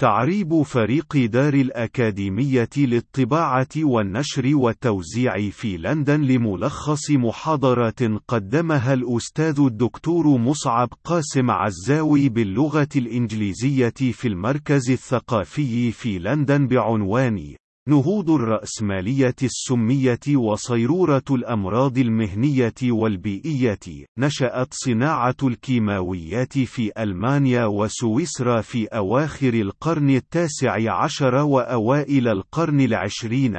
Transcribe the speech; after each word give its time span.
تعريب 0.00 0.62
فريق 0.62 1.16
دار 1.16 1.54
الأكاديمية 1.54 2.68
للطباعة 2.76 3.68
والنشر 3.76 4.56
والتوزيع 4.56 5.50
في 5.50 5.76
لندن 5.76 6.20
لملخص 6.20 7.10
محاضرة 7.10 8.20
قدمها 8.28 8.92
الأستاذ 8.92 9.60
الدكتور 9.60 10.26
مصعب 10.38 10.88
قاسم 11.04 11.50
عزاوي 11.50 12.28
باللغة 12.28 12.88
الإنجليزية 12.96 13.94
في 14.12 14.28
المركز 14.28 14.90
الثقافي 14.90 15.92
في 15.92 16.18
لندن 16.18 16.66
بعنوان 16.66 17.54
نهوض 17.90 18.30
الرأسمالية 18.30 19.34
السمية 19.42 20.36
وصيرورة 20.36 21.22
الأمراض 21.30 21.98
المهنية 21.98 22.74
والبيئية 22.84 23.78
نشأت 24.18 24.68
صناعة 24.70 25.36
الكيماويات 25.42 26.58
في 26.58 26.92
ألمانيا 26.98 27.64
وسويسرا 27.64 28.60
في 28.60 28.86
أواخر 28.86 29.54
القرن 29.54 30.10
التاسع 30.10 31.02
عشر 31.02 31.34
وأوائل 31.34 32.28
القرن 32.28 32.80
العشرين 32.80 33.56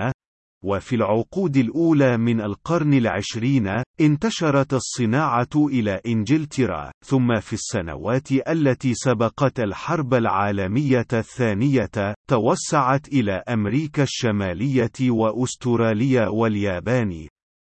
وفي 0.66 0.96
العقود 0.96 1.58
الأولى 1.58 2.18
من 2.18 2.42
القرن 2.42 2.94
العشرين، 2.94 3.84
انتشرت 4.02 4.74
الصناعة 4.74 5.50
إلى 5.56 6.02
إنجلترا، 6.08 6.92
ثم 7.06 7.40
في 7.40 7.54
السنوات 7.54 8.32
التي 8.32 8.94
سبقت 8.94 9.60
الحرب 9.60 10.14
العالمية 10.14 11.08
الثانية، 11.14 12.16
توسعت 12.30 13.08
إلى 13.08 13.44
أمريكا 13.50 14.04
الشمالية 14.04 15.12
وأستراليا 15.12 16.28
واليابان، 16.28 17.28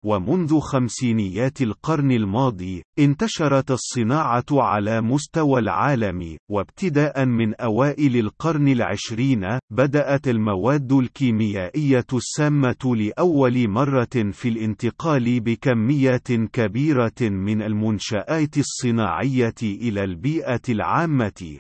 ومنذ 0.07 0.61
خمسينيات 0.61 1.63
القرن 1.63 2.13
الماضي، 2.13 2.83
انتشرت 2.99 3.71
الصناعة 3.71 4.45
على 4.53 5.01
مستوى 5.01 5.61
العالم، 5.61 6.37
وابتداء 6.51 7.25
من 7.25 7.55
أوائل 7.55 8.17
القرن 8.17 8.69
العشرين، 8.69 9.59
بدأت 9.71 10.29
المواد 10.29 10.93
الكيميائية 10.93 12.07
السامة 12.13 12.95
لأول 12.97 13.69
مرة 13.69 14.31
في 14.33 14.49
الانتقال 14.49 15.41
بكميات 15.41 16.33
كبيرة 16.33 17.21
من 17.21 17.63
المنشآت 17.63 18.59
الصناعية 18.59 19.55
إلى 19.63 20.05
البيئة 20.05 20.63
العامة، 20.69 21.57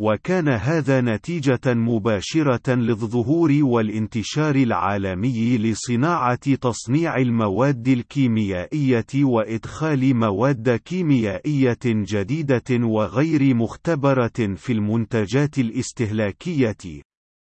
وكان 0.00 0.48
هذا 0.48 1.00
نتيجة 1.00 1.60
مباشرة 1.66 2.74
للظهور 2.74 3.58
والانتشار 3.62 4.54
العالمي 4.54 5.58
لصناعة 5.58 6.54
تصنيع 6.54 7.16
المواد 7.16 7.88
الكيميائية 7.88 9.06
وإدخال 9.14 10.16
مواد 10.16 10.70
كيميائية 10.70 11.78
جديدة 11.84 12.86
وغير 12.86 13.54
مختبرة 13.54 14.54
في 14.56 14.72
المنتجات 14.72 15.58
الاستهلاكية، 15.58 17.02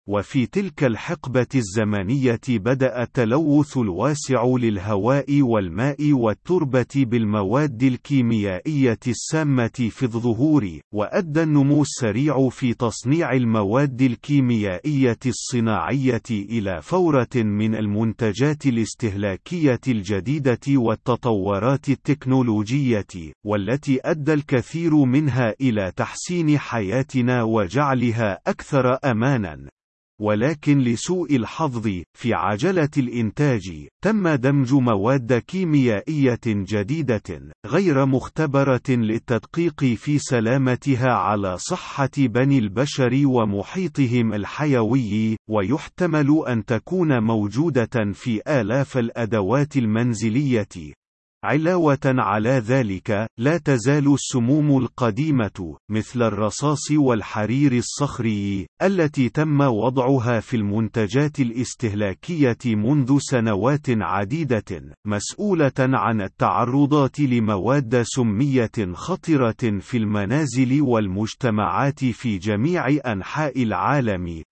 وفي 0.09 0.47
تلك 0.47 0.84
الحقبة 0.84 1.47
الزمنية 1.55 2.41
بدأ 2.48 3.03
التلوث 3.03 3.77
الواسع 3.77 4.45
للهواء 4.47 5.43
والماء 5.43 6.12
والتربة 6.12 6.87
بالمواد 6.97 7.83
الكيميائية 7.83 8.98
السامة 9.06 9.89
في 9.91 10.03
الظهور، 10.03 10.81
وأدى 10.95 11.43
النمو 11.43 11.83
السريع 11.83 12.48
في 12.48 12.75
تصنيع 12.75 13.33
المواد 13.33 14.03
الكيميائية 14.03 15.19
الصناعية 15.27 16.23
إلى 16.31 16.83
فورة 16.83 17.37
من 17.37 17.75
المنتجات 17.75 18.67
الاستهلاكية 18.67 19.81
الجديدة 19.89 20.61
والتطورات 20.69 21.89
التكنولوجية، 21.89 23.06
والتي 23.47 24.01
أدى 24.05 24.34
الكثير 24.34 24.95
منها 24.95 25.55
إلى 25.61 25.93
تحسين 25.97 26.59
حياتنا 26.59 27.43
وجعلها 27.43 28.39
أكثر 28.47 28.98
أمانًا. 29.05 29.80
ولكن 30.21 30.79
لسوء 30.79 31.37
الحظ 31.37 31.89
في 32.19 32.35
عجلة 32.35 32.89
الإنتاج 32.99 33.89
تم 34.03 34.29
دمج 34.29 34.73
مواد 34.75 35.33
كيميائية 35.33 36.41
جديدة 36.47 37.22
غير 37.67 38.06
مختبرة 38.06 38.89
للتدقيق 38.89 39.84
في 39.84 40.19
سلامتها 40.19 41.11
على 41.11 41.56
صحة 41.59 42.11
بني 42.19 42.59
البشر 42.59 43.22
ومحيطهم 43.25 44.33
الحيوي 44.34 45.37
ويحتمل 45.50 46.43
أن 46.49 46.65
تكون 46.65 47.23
موجودة 47.23 48.12
في 48.12 48.41
آلاف 48.49 48.99
الأدوات 48.99 49.77
المنزلية 49.77 50.69
علاوة 51.45 51.99
على 52.05 52.51
ذلك، 52.51 53.27
لا 53.39 53.59
تزال 53.59 54.15
السموم 54.15 54.78
القديمة، 54.78 55.77
مثل 55.91 56.23
الرصاص 56.23 56.91
والحرير 56.91 57.73
الصخري، 57.73 58.67
التي 58.83 59.28
تم 59.28 59.61
وضعها 59.61 60.41
في 60.41 60.56
المنتجات 60.56 61.41
الاستهلاكية 61.41 62.59
منذ 62.67 63.19
سنوات 63.19 63.87
عديدة، 63.89 64.95
مسؤولة 65.06 65.73
عن 65.79 66.21
التعرضات 66.21 67.21
لمواد 67.21 68.03
سمية 68.03 68.93
خطرة 68.95 69.79
في 69.81 69.97
المنازل 69.97 70.83
والمجتمعات 70.83 72.05
في 72.05 72.39
جميع 72.39 72.89
أنحاء 73.12 73.62
العالم، 73.62 74.43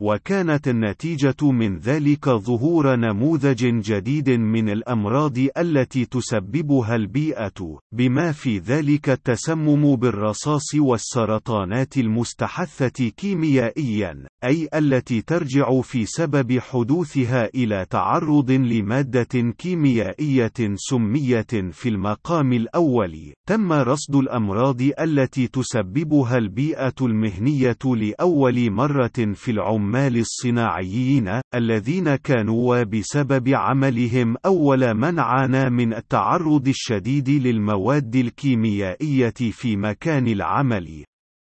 وكانت 0.00 0.68
النتيجة 0.68 1.36
من 1.42 1.78
ذلك 1.78 2.28
ظهور 2.28 2.96
نموذج 2.96 3.66
جديد 3.66 4.30
من 4.30 4.68
الأمراض 4.68 5.38
التي 5.58 6.04
تسببها 6.04 6.96
البيئة، 6.96 7.78
بما 7.92 8.32
في 8.32 8.58
ذلك 8.58 9.10
التسمم 9.10 9.96
بالرصاص 9.96 10.74
والسرطانات 10.74 11.96
المستحثة 11.96 13.08
كيميائيًا، 13.08 14.26
أي 14.44 14.68
التي 14.74 15.22
ترجع 15.22 15.80
في 15.80 16.06
سبب 16.06 16.58
حدوثها 16.58 17.48
إلى 17.54 17.86
تعرض 17.90 18.50
لمادة 18.50 19.52
كيميائية 19.58 20.74
سمية 20.74 21.70
في 21.72 21.88
المقام 21.88 22.52
الأول. 22.52 23.32
تم 23.48 23.72
رصد 23.72 24.16
الأمراض 24.16 24.82
التي 25.00 25.46
تسببها 25.48 26.38
البيئة 26.38 26.94
المهنية 27.02 27.78
لأول 27.84 28.70
مرة 28.70 29.32
في 29.34 29.50
العمر 29.50 29.85
العمال 29.86 30.16
الصناعيين 30.16 31.40
الذين 31.54 32.16
كانوا 32.16 32.82
بسبب 32.82 33.48
عملهم 33.48 34.36
أول 34.46 34.94
من 34.94 35.18
عانى 35.20 35.70
من 35.70 35.94
التعرض 35.94 36.68
الشديد 36.68 37.30
للمواد 37.30 38.16
الكيميائية 38.16 39.34
في 39.52 39.76
مكان 39.76 40.26
العمل. 40.26 41.04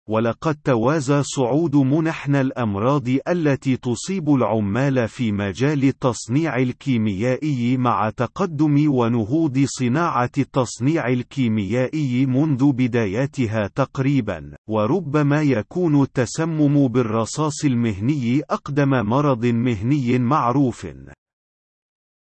ولقد 0.10 0.56
توازى 0.64 1.24
صعود 1.24 1.76
منحنى 1.76 2.42
الأمراض 2.42 3.08
التي 3.28 3.78
تصيب 3.78 4.30
العمال 4.30 5.08
في 5.08 5.32
مجال 5.32 5.84
التصنيع 5.84 6.58
الكيميائي 6.58 7.78
مع 7.78 8.10
تقدم 8.10 8.92
ونهوض 8.94 9.66
صناعة 9.66 10.32
التصنيع 10.38 11.08
الكيميائي 11.08 12.26
منذ 12.26 12.72
بداياتها 12.72 13.68
تقريبا، 13.68 14.56
وربما 14.70 15.42
يكون 15.42 16.02
التسمم 16.02 16.88
بالرصاص 16.88 17.66
المهني 17.66 18.42
أقدم 18.50 18.90
مرض 18.90 19.46
مهني 19.46 20.20
معروف. 20.20 20.88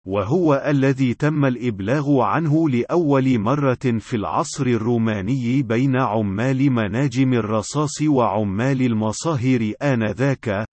وهو 0.06 0.62
الذي 0.66 1.14
تم 1.14 1.44
الإبلاغ 1.44 2.20
عنه 2.20 2.68
لأول 2.68 3.38
مرة 3.38 3.98
في 3.98 4.16
العصر 4.16 4.66
الروماني 4.66 5.62
بين 5.62 5.96
عمال 5.96 6.70
مناجم 6.72 7.32
الرصاص 7.32 8.02
وعمال 8.02 8.82
المصاهر 8.82 9.72
آنذاك، 9.82 10.66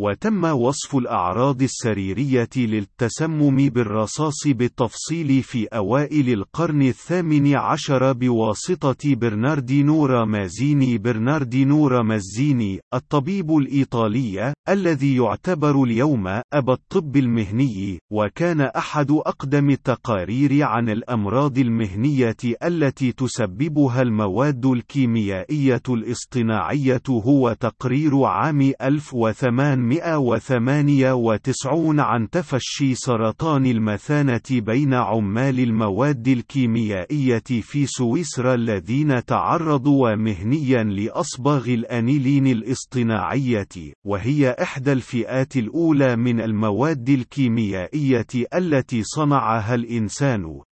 وتم 0.00 0.44
وصف 0.44 0.96
الأعراض 0.96 1.62
السريرية 1.62 2.48
للتسمم 2.56 3.56
بالرصاص 3.68 4.46
بالتفصيل 4.46 5.42
في 5.42 5.66
أوائل 5.66 6.32
القرن 6.32 6.82
الثامن 6.82 7.54
عشر 7.54 8.12
بواسطة 8.12 9.14
برناردينو 9.14 10.06
رامازيني 10.06 10.98
برناردينو 10.98 11.86
رامازيني 11.88 12.80
الطبيب 12.94 13.50
الإيطالي 13.56 14.52
الذي 14.68 15.16
يعتبر 15.16 15.82
اليوم 15.82 16.26
أبا 16.52 16.72
الطب 16.72 17.16
المهني 17.16 17.98
وكان 18.12 18.60
أحد 18.60 19.10
أقدم 19.10 19.70
التقارير 19.70 20.62
عن 20.62 20.88
الأمراض 20.88 21.58
المهنية 21.58 22.36
التي 22.64 23.12
تسببها 23.12 24.02
المواد 24.02 24.66
الكيميائية 24.66 25.82
الاصطناعية 25.88 27.02
هو 27.10 27.56
تقرير 27.60 28.22
عام 28.24 28.72
1800 28.82 29.87
1998 29.92 32.00
عن 32.00 32.30
تفشي 32.30 32.94
سرطان 32.94 33.66
المثانة 33.66 34.40
بين 34.50 34.94
عمال 34.94 35.60
المواد 35.60 36.28
الكيميائية 36.28 37.42
في 37.62 37.86
سويسرا 37.86 38.54
الذين 38.54 39.24
تعرضوا 39.24 40.14
مهنيا 40.14 40.82
لأصباغ 40.82 41.68
الأنيلين 41.68 42.46
الاصطناعية، 42.46 43.68
وهي 44.04 44.56
إحدى 44.62 44.92
الفئات 44.92 45.56
الأولى 45.56 46.16
من 46.16 46.40
المواد 46.40 47.08
الكيميائية 47.08 48.26
التي 48.54 49.02
صنعها 49.02 49.74
الإنسان. 49.74 50.67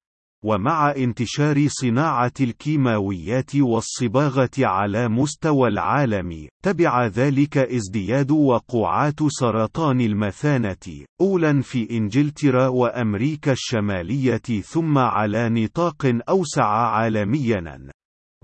ومع 0.47 0.91
انتشار 0.97 1.67
صناعة 1.69 2.33
الكيماويات 2.41 3.57
والصباغة 3.57 4.51
على 4.59 5.09
مستوى 5.09 5.69
العالم، 5.69 6.49
تبع 6.65 7.07
ذلك 7.07 7.59
ازدياد 7.59 8.31
وقوعات 8.31 9.21
سرطان 9.29 10.01
المثانة، 10.01 11.05
أولاً 11.21 11.63
في 11.63 11.91
إنجلترا 11.91 12.69
وأمريكا 12.69 13.53
الشمالية 13.53 14.63
ثم 14.63 14.99
على 14.99 15.49
نطاق 15.49 16.21
أوسع 16.29 16.67
عالمياً. 16.67 17.91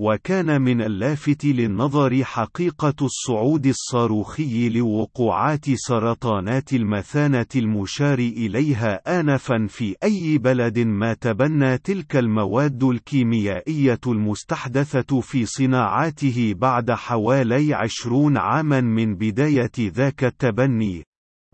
وكان 0.04 0.62
من 0.62 0.82
اللافت 0.82 1.44
للنظر 1.44 2.24
حقيقة 2.24 2.94
الصعود 3.02 3.66
الصاروخي 3.66 4.68
لوقوعات 4.68 5.64
سرطانات 5.74 6.72
المثانة 6.72 7.46
المشار 7.56 8.18
إليها 8.18 9.20
آنفا 9.20 9.66
في 9.68 9.94
أي 10.02 10.38
بلد 10.38 10.78
ما 10.78 11.14
تبنى 11.14 11.78
تلك 11.78 12.16
المواد 12.16 12.84
الكيميائية 12.84 14.00
المستحدثة 14.06 15.20
في 15.20 15.46
صناعاته 15.46 16.54
بعد 16.56 16.90
حوالي 16.90 17.74
عشرون 17.74 18.36
عاما 18.36 18.80
من 18.80 19.14
بداية 19.14 19.72
ذاك 19.78 20.24
التبني. 20.24 21.04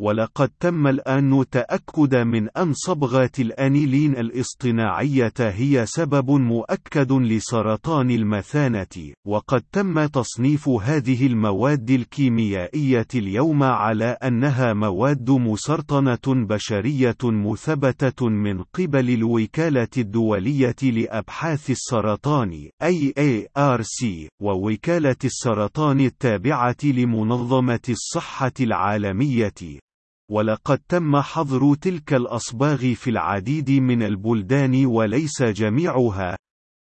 ولقد 0.00 0.50
تم 0.60 0.86
الآن 0.86 1.44
تأكد 1.50 2.14
من 2.14 2.48
أن 2.48 2.72
صبغات 2.74 3.40
الأنيلين 3.40 4.16
الاصطناعية 4.16 5.32
هي 5.40 5.86
سبب 5.86 6.30
مؤكد 6.30 7.12
لسرطان 7.12 8.10
المثانة، 8.10 9.12
وقد 9.26 9.62
تم 9.72 10.06
تصنيف 10.06 10.68
هذه 10.68 11.26
المواد 11.26 11.90
الكيميائية 11.90 13.06
اليوم 13.14 13.62
على 13.62 14.04
أنها 14.04 14.72
مواد 14.72 15.30
مسرطنة 15.30 16.18
بشرية 16.26 17.16
مثبتة 17.22 18.28
من 18.28 18.62
قبل 18.62 19.10
الوكالة 19.10 19.88
الدولية 19.98 20.76
لأبحاث 20.82 21.70
السرطان 21.70 22.68
AARC 22.82 24.28
ووكالة 24.42 25.16
السرطان 25.24 26.00
التابعة 26.00 26.76
لمنظمة 26.84 27.80
الصحة 27.88 28.52
العالمية. 28.60 29.87
ولقد 30.30 30.78
تم 30.88 31.16
حظر 31.16 31.74
تلك 31.74 32.14
الأصباغ 32.14 32.94
في 32.94 33.10
العديد 33.10 33.70
من 33.70 34.02
البلدان 34.02 34.86
وليس 34.86 35.42
جميعها. 35.42 36.36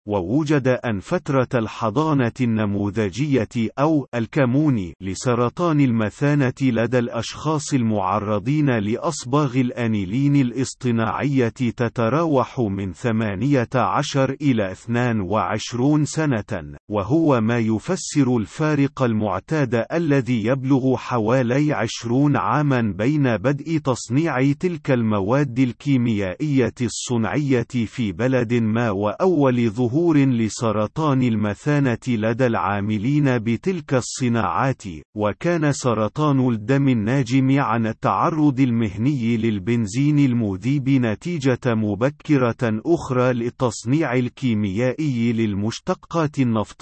ووجد 0.07 0.67
أن 0.67 0.99
فترة 0.99 1.47
الحضانة 1.55 2.31
النموذجية 2.41 3.69
أو 3.79 4.07
الكمون 4.15 4.93
لسرطان 5.01 5.81
المثانة 5.81 6.53
لدى 6.61 6.99
الأشخاص 6.99 7.73
المعرضين 7.73 8.69
لأصباغ 8.69 9.57
الأنيلين 9.57 10.35
الاصطناعية 10.35 11.49
تتراوح 11.49 12.59
من 12.59 12.93
18 12.93 14.35
إلى 14.41 14.71
22 14.71 16.05
سنة، 16.05 16.76
وهو 16.91 17.41
ما 17.41 17.59
يفسر 17.59 18.37
الفارق 18.37 19.03
المعتاد 19.03 19.85
الذي 19.93 20.45
يبلغ 20.45 20.95
حوالي 20.95 21.73
20 21.73 22.35
عاما 22.37 22.81
بين 22.97 23.37
بدء 23.37 23.77
تصنيع 23.77 24.51
تلك 24.51 24.91
المواد 24.91 25.59
الكيميائية 25.59 26.73
الصنعية 26.81 27.67
في 27.85 28.11
بلد 28.11 28.53
ما 28.53 28.89
وأول 28.89 29.69
ظهور 29.69 29.87
ظهور 29.97 30.17
لسرطان 30.17 31.21
المثانة 31.21 31.97
لدى 32.07 32.45
العاملين 32.45 33.37
بتلك 33.37 33.93
الصناعات، 33.93 34.83
وكان 35.15 35.71
سرطان 35.71 36.49
الدم 36.49 36.87
الناجم 36.89 37.59
عن 37.59 37.87
التعرض 37.87 38.59
المهني 38.59 39.37
للبنزين 39.37 40.19
المذيب 40.19 40.89
نتيجة 40.89 41.59
مبكرة 41.65 42.81
أخرى 42.85 43.33
للتصنيع 43.33 44.13
الكيميائي 44.13 45.33
للمشتقات 45.33 46.39
النفطية. 46.39 46.76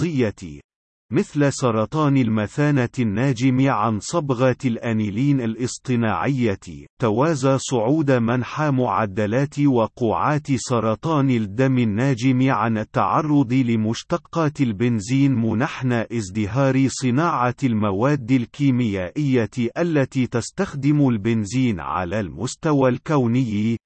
مثل 1.12 1.53
سرطان 1.53 2.18
المثانة 2.18 2.89
الناجم 3.00 3.69
عن 3.69 4.00
صبغات 4.00 4.65
الأنيلين 4.65 5.42
الاصطناعية، 5.42 6.59
توازى 7.01 7.57
صعود 7.57 8.12
منحى 8.12 8.71
معدلات 8.71 9.59
وقوعات 9.59 10.47
سرطان 10.56 11.30
الدم 11.30 11.77
الناجم 11.77 12.51
عن 12.51 12.77
التعرض 12.77 13.53
لمشتقات 13.53 14.62
البنزين 14.62 15.31
منحنى 15.31 16.01
ازدهار 16.12 16.88
صناعة 16.88 17.56
المواد 17.63 18.31
الكيميائية 18.31 19.50
التي 19.77 20.27
تستخدم 20.27 21.09
البنزين 21.09 21.80
على 21.80 22.19
المستوى 22.19 22.89
الكوني، 22.89 23.77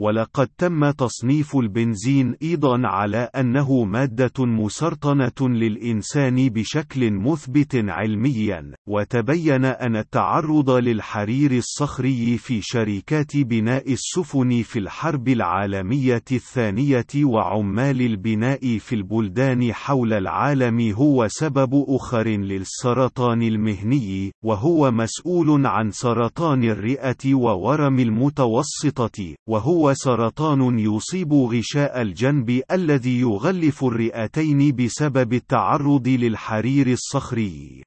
ولقد 0.00 0.48
تم 0.58 0.90
تصنيف 0.90 1.56
البنزين 1.56 2.34
أيضا 2.42 2.80
على 2.84 3.18
أنه 3.18 3.84
مادة 3.84 4.44
مسرطنة 4.44 5.48
للإنسان 5.48 6.48
بشكل 6.48 7.10
مثبت 7.10 7.74
علميا، 7.74 8.72
وتبين 8.88 9.64
أن 9.64 9.96
التعرض 9.96 10.70
للحرير 10.70 11.52
الصخري 11.52 12.38
في 12.38 12.60
شركات 12.62 13.36
بناء 13.36 13.92
السفن 13.92 14.62
في 14.62 14.78
الحرب 14.78 15.28
العالمية 15.28 16.24
الثانية 16.32 17.06
وعمال 17.24 18.00
البناء 18.00 18.78
في 18.78 18.94
البلدان 18.94 19.72
حول 19.72 20.12
العالم 20.12 20.92
هو 20.92 21.26
سبب 21.28 21.84
أخر 21.88 22.28
للسرطان 22.28 23.42
المهني، 23.42 24.32
وهو 24.44 24.90
مسؤول 24.90 25.66
عن 25.66 25.90
سرطان 25.90 26.64
الرئة 26.64 27.34
وورم 27.34 27.98
المتوسطة، 27.98 29.34
وهو 29.48 29.85
سرطان 29.94 30.78
يصيب 30.78 31.32
غشاء 31.32 32.02
الجنب 32.02 32.62
الذي 32.72 33.20
يغلف 33.20 33.84
الرئتين 33.84 34.76
بسبب 34.76 35.32
التعرض 35.32 36.08
للحرير 36.08 36.86
الصخري. 36.86 37.82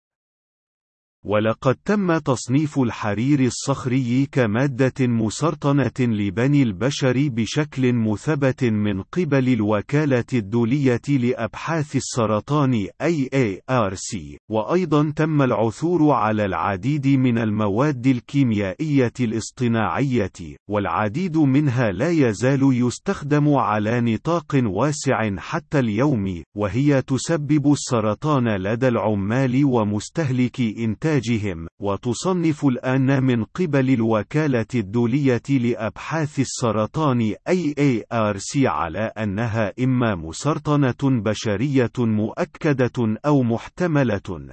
ولقد 1.25 1.75
تم 1.85 2.17
تصنيف 2.17 2.79
الحرير 2.79 3.39
الصخري 3.39 4.27
كمادة 4.31 5.07
مسرطنة 5.07 5.91
لبني 5.99 6.63
البشر 6.63 7.27
بشكل 7.27 7.93
مثبت 7.93 8.63
من 8.63 9.01
قبل 9.01 9.49
الوكالة 9.49 10.25
الدولية 10.33 11.01
لأبحاث 11.09 11.95
السرطان 11.95 12.87
AARC، 13.03 14.37
وأيضا 14.49 15.13
تم 15.15 15.41
العثور 15.41 16.11
على 16.11 16.45
العديد 16.45 17.07
من 17.07 17.37
المواد 17.37 18.07
الكيميائية 18.07 19.13
الاصطناعية، 19.19 20.57
والعديد 20.69 21.37
منها 21.37 21.91
لا 21.91 22.09
يزال 22.09 22.59
يستخدم 22.63 23.53
على 23.53 24.01
نطاق 24.01 24.61
واسع 24.63 25.35
حتى 25.37 25.79
اليوم، 25.79 26.43
وهي 26.57 27.01
تسبب 27.01 27.71
السرطان 27.71 28.47
لدى 28.55 28.87
العمال 28.87 29.65
ومستهلكي 29.65 30.75
إنتاج 30.85 31.08
إنتاجهم، 31.09 31.67
وتصنف 31.81 32.65
الآن 32.65 33.23
من 33.23 33.43
قبل 33.43 33.89
الوكالة 33.89 34.65
الدولية 34.75 35.41
لأبحاث 35.49 36.39
السرطان 36.39 37.33
AARC 37.49 38.65
على 38.65 39.11
أنها 39.17 39.73
إما 39.79 40.15
مسرطنة 40.15 41.21
بشرية 41.21 41.91
مؤكدة 41.99 43.17
أو 43.25 43.43
محتملة، 43.43 44.49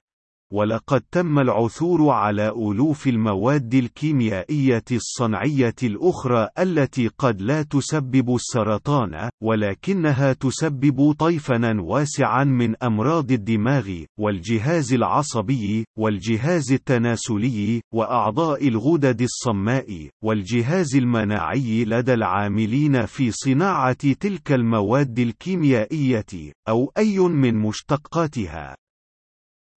ولقد 0.53 1.03
تم 1.13 1.39
العثور 1.39 2.11
على 2.11 2.49
ألوف 2.49 3.07
المواد 3.07 3.75
الكيميائية 3.75 4.85
الصنعية 4.93 5.75
الأخرى 5.83 6.49
التي 6.59 7.09
قد 7.09 7.43
لا 7.43 7.63
تسبب 7.63 8.35
السرطان، 8.35 9.31
ولكنها 9.43 10.33
تسبب 10.33 11.13
طيفنا 11.19 11.83
واسعا 11.83 12.45
من 12.45 12.75
أمراض 12.83 13.33
الدماغ، 13.33 13.91
والجهاز 14.21 14.93
العصبي، 14.93 15.85
والجهاز 15.99 16.73
التناسلي، 16.73 17.81
وأعضاء 17.95 18.69
الغدد 18.69 19.23
الصماء، 19.23 20.09
والجهاز 20.25 20.97
المناعي 20.97 21.85
لدى 21.85 22.15
العاملين 22.15 23.07
في 23.07 23.31
صناعة 23.31 24.13
تلك 24.21 24.53
المواد 24.53 25.19
الكيميائية، 25.19 26.53
أو 26.69 26.93
أي 26.99 27.19
من 27.19 27.55
مشتقاتها. 27.55 28.77